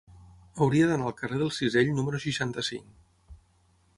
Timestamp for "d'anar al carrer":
0.91-1.41